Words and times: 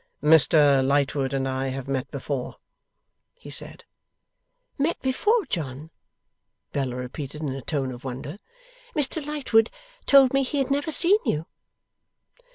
'Mr 0.23 0.83
Lightwood 0.83 1.31
and 1.31 1.47
I 1.47 1.67
have 1.67 1.87
met 1.87 2.09
before,' 2.09 2.55
he 3.35 3.51
said. 3.51 3.83
'Met 4.79 4.99
before, 5.03 5.45
John?' 5.45 5.91
Bella 6.73 6.95
repeated 6.95 7.41
in 7.43 7.49
a 7.53 7.61
tone 7.61 7.91
of 7.91 8.03
wonder. 8.03 8.39
'Mr 8.95 9.23
Lightwood 9.23 9.69
told 10.07 10.33
me 10.33 10.41
he 10.41 10.57
had 10.57 10.71
never 10.71 10.91
seen 10.91 11.19
you. 11.23 11.45